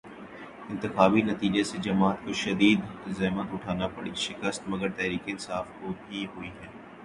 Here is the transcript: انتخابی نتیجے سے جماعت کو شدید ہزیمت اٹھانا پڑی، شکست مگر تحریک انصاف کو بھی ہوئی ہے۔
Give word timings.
انتخابی 0.69 1.21
نتیجے 1.21 1.63
سے 1.63 1.77
جماعت 1.77 2.23
کو 2.25 2.33
شدید 2.33 2.79
ہزیمت 3.07 3.53
اٹھانا 3.53 3.87
پڑی، 3.87 4.11
شکست 4.25 4.61
مگر 4.67 4.89
تحریک 4.97 5.23
انصاف 5.25 5.67
کو 5.79 5.93
بھی 6.07 6.25
ہوئی 6.35 6.49
ہے۔ 6.61 6.67